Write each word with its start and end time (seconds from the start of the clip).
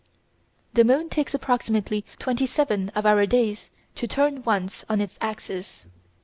The 0.73 0.83
moon 0.83 1.09
takes 1.09 1.35
approximately 1.35 2.03
twenty 2.17 2.47
seven 2.47 2.89
of 2.95 3.05
our 3.05 3.27
days 3.27 3.69
to 3.93 4.07
turn 4.07 4.41
once 4.41 4.83
on 4.89 4.99
its 4.99 5.19
axis. 5.21 5.85